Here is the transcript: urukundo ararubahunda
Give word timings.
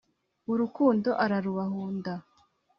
urukundo 0.51 1.09
ararubahunda 1.23 2.13